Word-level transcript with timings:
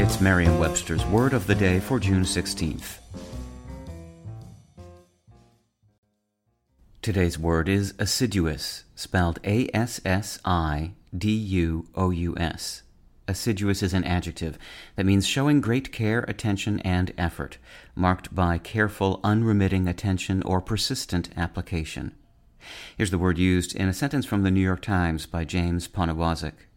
It's 0.00 0.20
Merriam 0.20 0.60
Webster's 0.60 1.04
Word 1.06 1.32
of 1.32 1.48
the 1.48 1.56
Day 1.56 1.80
for 1.80 1.98
June 1.98 2.22
16th. 2.22 2.98
Today's 7.02 7.36
word 7.36 7.68
is 7.68 7.94
assiduous, 7.98 8.84
spelled 8.94 9.40
A 9.42 9.68
S 9.74 10.00
S 10.04 10.38
I 10.44 10.92
D 11.12 11.32
U 11.32 11.88
O 11.96 12.10
U 12.10 12.36
S. 12.38 12.84
Assiduous 13.26 13.82
is 13.82 13.92
an 13.92 14.04
adjective 14.04 14.56
that 14.94 15.04
means 15.04 15.26
showing 15.26 15.60
great 15.60 15.92
care, 15.92 16.20
attention, 16.28 16.78
and 16.82 17.12
effort, 17.18 17.58
marked 17.96 18.32
by 18.32 18.56
careful, 18.56 19.18
unremitting 19.24 19.88
attention 19.88 20.44
or 20.44 20.60
persistent 20.60 21.30
application. 21.36 22.14
Here's 22.96 23.10
the 23.10 23.18
word 23.18 23.36
used 23.36 23.74
in 23.74 23.88
a 23.88 23.92
sentence 23.92 24.26
from 24.26 24.44
the 24.44 24.52
New 24.52 24.60
York 24.60 24.80
Times 24.80 25.26
by 25.26 25.44
James 25.44 25.88
Poniewozik. 25.88 26.67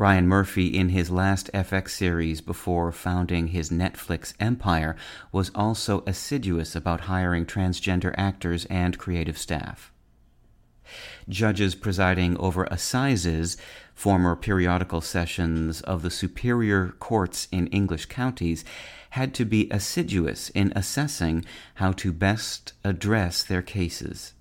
Ryan 0.00 0.28
Murphy, 0.28 0.68
in 0.68 0.88
his 0.88 1.10
last 1.10 1.50
FX 1.52 1.90
series 1.90 2.40
before 2.40 2.90
founding 2.90 3.48
his 3.48 3.68
Netflix 3.68 4.32
empire, 4.40 4.96
was 5.30 5.50
also 5.54 6.02
assiduous 6.06 6.74
about 6.74 7.02
hiring 7.02 7.44
transgender 7.44 8.14
actors 8.16 8.64
and 8.70 8.96
creative 8.96 9.36
staff. 9.36 9.92
Judges 11.28 11.74
presiding 11.74 12.38
over 12.38 12.64
assizes, 12.70 13.58
former 13.94 14.34
periodical 14.34 15.02
sessions 15.02 15.82
of 15.82 16.00
the 16.00 16.10
superior 16.10 16.94
courts 16.98 17.46
in 17.52 17.66
English 17.66 18.06
counties, 18.06 18.64
had 19.10 19.34
to 19.34 19.44
be 19.44 19.68
assiduous 19.70 20.48
in 20.54 20.72
assessing 20.74 21.44
how 21.74 21.92
to 21.92 22.10
best 22.10 22.72
address 22.84 23.42
their 23.42 23.60
cases. 23.60 24.32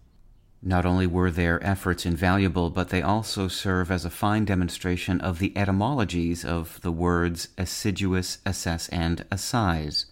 Not 0.62 0.86
only 0.86 1.08
were 1.08 1.32
their 1.32 1.66
efforts 1.66 2.06
invaluable, 2.06 2.70
but 2.70 2.90
they 2.90 3.02
also 3.02 3.48
serve 3.48 3.90
as 3.90 4.04
a 4.04 4.10
fine 4.10 4.44
demonstration 4.44 5.22
of 5.22 5.40
the 5.40 5.56
etymologies 5.58 6.44
of 6.44 6.82
the 6.82 6.92
words 6.92 7.48
assiduous, 7.58 8.40
assess, 8.46 8.90
and 8.90 9.26
assize. 9.32 10.08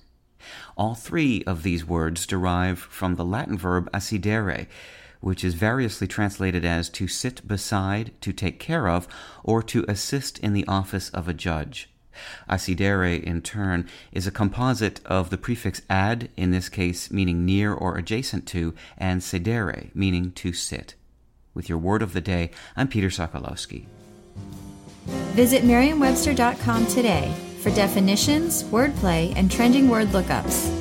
All 0.77 0.95
three 0.95 1.43
of 1.43 1.63
these 1.63 1.85
words 1.85 2.25
derive 2.25 2.79
from 2.79 3.15
the 3.15 3.25
Latin 3.25 3.57
verb 3.57 3.89
assidere, 3.93 4.67
which 5.19 5.43
is 5.43 5.53
variously 5.55 6.07
translated 6.07 6.63
as 6.63 6.87
to 6.89 7.09
sit 7.09 7.45
beside, 7.45 8.13
to 8.21 8.31
take 8.31 8.59
care 8.59 8.87
of, 8.87 9.07
or 9.43 9.61
to 9.63 9.83
assist 9.89 10.39
in 10.39 10.53
the 10.53 10.65
office 10.67 11.09
of 11.09 11.27
a 11.27 11.33
judge. 11.33 11.89
Assidere, 12.49 13.21
in 13.21 13.41
turn, 13.41 13.87
is 14.11 14.27
a 14.27 14.31
composite 14.31 14.99
of 15.05 15.29
the 15.29 15.37
prefix 15.37 15.81
ad, 15.89 16.29
in 16.37 16.51
this 16.51 16.69
case 16.69 17.11
meaning 17.11 17.45
near 17.45 17.73
or 17.73 17.97
adjacent 17.97 18.47
to, 18.47 18.73
and 18.97 19.21
sedere, 19.21 19.89
meaning 19.95 20.31
to 20.33 20.53
sit. 20.53 20.95
With 21.53 21.69
your 21.69 21.77
word 21.79 22.01
of 22.01 22.13
the 22.13 22.21
day, 22.21 22.51
I'm 22.75 22.87
Peter 22.87 23.09
Sokolowski. 23.09 23.85
Visit 25.33 25.63
merriam-webster.com 25.63 26.87
today 26.87 27.33
for 27.61 27.71
definitions, 27.71 28.63
wordplay, 28.65 29.33
and 29.35 29.51
trending 29.51 29.89
word 29.89 30.09
lookups. 30.09 30.76